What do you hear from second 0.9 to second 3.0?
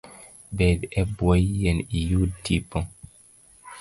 e bwo yien iyud tipo